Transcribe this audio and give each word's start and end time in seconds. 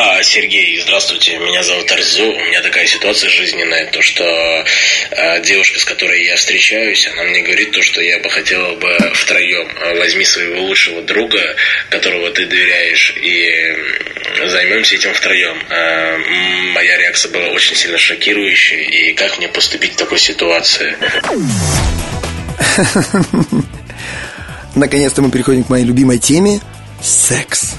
А, 0.00 0.22
Сергей, 0.22 0.80
здравствуйте, 0.80 1.36
меня 1.38 1.64
зовут 1.64 1.90
Арзу. 1.90 2.30
У 2.30 2.44
меня 2.44 2.62
такая 2.62 2.86
ситуация 2.86 3.28
жизненная, 3.30 3.90
то 3.90 4.00
что 4.00 4.64
э, 5.10 5.42
девушка, 5.42 5.80
с 5.80 5.84
которой 5.84 6.24
я 6.24 6.36
встречаюсь, 6.36 7.08
она 7.08 7.24
мне 7.24 7.40
говорит 7.40 7.72
то, 7.72 7.82
что 7.82 8.00
я 8.00 8.20
бы 8.20 8.30
хотела 8.30 8.76
бы 8.76 8.96
втроем. 9.12 9.68
Возьми 9.98 10.24
своего 10.24 10.62
лучшего 10.62 11.02
друга, 11.02 11.56
которого 11.90 12.30
ты 12.30 12.46
доверяешь, 12.46 13.12
и 13.16 13.76
займемся 14.46 14.94
этим 14.94 15.12
втроем. 15.14 15.60
Э, 15.68 16.16
моя 16.74 16.96
реакция 16.96 17.32
была 17.32 17.48
очень 17.48 17.74
сильно 17.74 17.98
шокирующей, 17.98 18.84
и 18.84 19.14
как 19.14 19.36
мне 19.38 19.48
поступить 19.48 19.94
в 19.94 19.96
такой 19.96 20.20
ситуации? 20.20 20.96
Наконец-то 24.76 25.22
мы 25.22 25.32
переходим 25.32 25.64
к 25.64 25.70
моей 25.70 25.84
любимой 25.84 26.20
теме– 26.20 26.60
секс. 27.02 27.74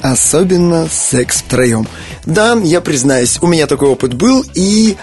Особенно 0.00 0.88
секс 0.90 1.38
втроем. 1.38 1.86
Да, 2.24 2.58
я 2.62 2.80
признаюсь, 2.80 3.38
у 3.42 3.46
меня 3.46 3.66
такой 3.66 3.88
опыт 3.88 4.14
был, 4.14 4.44
и, 4.54 4.96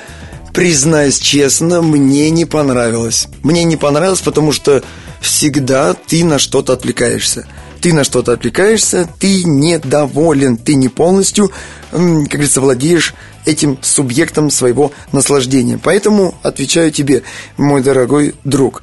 признаюсь 0.53 1.19
честно, 1.19 1.81
мне 1.81 2.29
не 2.31 2.45
понравилось. 2.45 3.27
Мне 3.43 3.63
не 3.63 3.77
понравилось, 3.77 4.21
потому 4.21 4.51
что 4.51 4.83
всегда 5.21 5.93
ты 5.93 6.23
на 6.23 6.39
что-то 6.39 6.73
отвлекаешься. 6.73 7.47
Ты 7.79 7.93
на 7.93 8.03
что-то 8.03 8.33
отвлекаешься, 8.33 9.07
ты 9.19 9.43
недоволен, 9.43 10.57
ты 10.57 10.73
не 10.73 10.89
полностью, 10.89 11.51
как 11.91 12.01
говорится, 12.01 12.59
владеешь 12.59 13.13
этим 13.45 13.77
субъектом 13.83 14.49
своего 14.49 14.91
наслаждения. 15.11 15.79
Поэтому 15.81 16.33
отвечаю 16.41 16.91
тебе, 16.91 17.21
мой 17.55 17.83
дорогой 17.83 18.33
друг. 18.43 18.81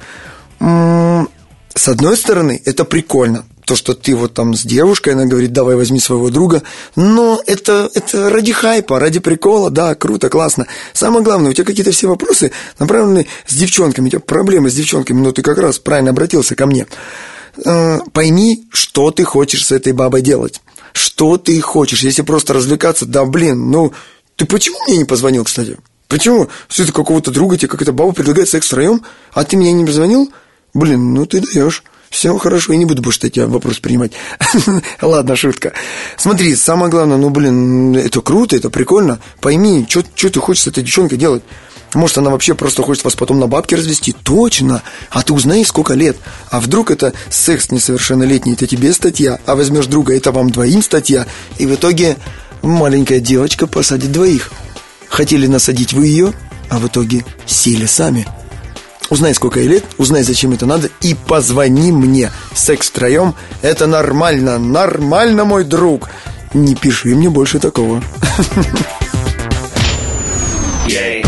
С 0.59 1.87
одной 1.89 2.15
стороны, 2.15 2.61
это 2.63 2.85
прикольно, 2.85 3.43
то, 3.65 3.75
что 3.75 3.93
ты 3.93 4.15
вот 4.15 4.33
там 4.33 4.53
с 4.53 4.61
девушкой, 4.61 5.13
она 5.13 5.25
говорит, 5.25 5.51
давай 5.51 5.75
возьми 5.75 5.99
своего 5.99 6.29
друга, 6.29 6.61
но 6.95 7.41
это, 7.45 7.89
это 7.93 8.29
ради 8.29 8.53
хайпа, 8.53 8.99
ради 8.99 9.19
прикола, 9.19 9.69
да, 9.71 9.95
круто, 9.95 10.29
классно. 10.29 10.67
Самое 10.93 11.23
главное, 11.23 11.51
у 11.51 11.53
тебя 11.53 11.65
какие-то 11.65 11.91
все 11.91 12.07
вопросы 12.07 12.51
направлены 12.79 13.27
с 13.47 13.55
девчонками, 13.55 14.07
у 14.07 14.09
тебя 14.09 14.19
проблемы 14.19 14.69
с 14.69 14.75
девчонками, 14.75 15.19
но 15.19 15.31
ты 15.31 15.41
как 15.41 15.57
раз 15.57 15.79
правильно 15.79 16.11
обратился 16.11 16.55
ко 16.55 16.67
мне. 16.67 16.85
Э, 17.65 17.99
пойми, 18.13 18.67
что 18.71 19.11
ты 19.11 19.23
хочешь 19.23 19.65
с 19.65 19.71
этой 19.71 19.93
бабой 19.93 20.21
делать. 20.21 20.61
Что 20.93 21.37
ты 21.37 21.59
хочешь, 21.59 22.03
если 22.03 22.21
просто 22.21 22.53
развлекаться, 22.53 23.05
да 23.05 23.25
блин, 23.25 23.71
ну, 23.71 23.93
ты 24.35 24.45
почему 24.45 24.77
мне 24.87 24.97
не 24.97 25.05
позвонил, 25.05 25.43
кстати? 25.43 25.77
Почему? 26.07 26.49
Все 26.67 26.85
ты 26.85 26.91
какого-то 26.91 27.31
друга, 27.31 27.57
тебе 27.57 27.67
какая-то 27.67 27.93
баба 27.93 28.11
предлагает 28.11 28.47
секс 28.47 28.67
втроем, 28.67 29.01
а 29.33 29.43
ты 29.43 29.55
меня 29.57 29.71
не 29.71 29.85
позвонил? 29.85 30.31
Блин, 30.73 31.13
ну 31.13 31.25
ты 31.25 31.41
даешь. 31.41 31.83
Все 32.15 32.37
хорошо, 32.37 32.71
я 32.71 32.79
не 32.79 32.85
буду 32.85 33.01
больше 33.01 33.29
тебя 33.29 33.45
вопрос 33.45 33.79
принимать. 33.79 34.13
Ладно, 35.01 35.35
шутка. 35.35 35.73
Смотри, 36.15 36.55
самое 36.55 36.89
главное, 36.89 37.17
ну, 37.17 37.29
блин, 37.29 37.93
это 37.93 38.21
круто, 38.21 38.55
это 38.55 38.69
прикольно. 38.69 39.19
Пойми, 39.41 39.85
что 39.85 40.01
ты 40.29 40.39
хочешь 40.39 40.63
с 40.63 40.67
этой 40.67 40.81
девчонкой 40.81 41.17
делать? 41.17 41.43
Может, 41.93 42.19
она 42.19 42.29
вообще 42.29 42.55
просто 42.55 42.83
хочет 42.83 43.03
вас 43.03 43.15
потом 43.15 43.41
на 43.41 43.47
бабки 43.47 43.75
развести? 43.75 44.13
Точно! 44.13 44.81
А 45.09 45.23
ты 45.23 45.33
узнай, 45.33 45.65
сколько 45.65 45.93
лет. 45.93 46.15
А 46.51 46.61
вдруг 46.61 46.89
это 46.89 47.11
секс 47.29 47.69
несовершеннолетний, 47.69 48.53
это 48.53 48.65
тебе 48.65 48.93
статья, 48.93 49.37
а 49.45 49.57
возьмешь 49.57 49.87
друга, 49.87 50.15
это 50.15 50.31
вам 50.31 50.51
двоим 50.51 50.81
статья. 50.81 51.27
И 51.57 51.65
в 51.65 51.75
итоге 51.75 52.15
маленькая 52.61 53.19
девочка 53.19 53.67
посадит 53.67 54.13
двоих. 54.13 54.51
Хотели 55.09 55.47
насадить 55.47 55.91
вы 55.91 56.07
ее, 56.07 56.33
а 56.69 56.79
в 56.79 56.87
итоге 56.87 57.25
сели 57.45 57.85
сами. 57.85 58.25
Узнай, 59.09 59.35
сколько 59.35 59.59
ей 59.59 59.67
лет, 59.67 59.85
узнай, 59.97 60.23
зачем 60.23 60.53
это 60.53 60.65
надо, 60.65 60.89
и 61.01 61.13
позвони 61.13 61.91
мне. 61.91 62.31
Секс 62.53 62.89
втроем– 62.89 63.35
это 63.61 63.85
нормально, 63.87 64.57
нормально, 64.57 65.45
мой 65.45 65.63
друг. 65.63 66.09
Не 66.53 66.75
пиши 66.75 67.09
мне 67.09 67.29
больше 67.29 67.59
такого. 67.59 68.01
Yeah. 70.87 71.25